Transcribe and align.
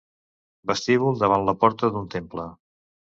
Vestíbul 0.71 1.19
davant 1.25 1.45
la 1.49 1.57
porta 1.65 1.91
d'un 1.95 2.09
temple. 2.17 2.49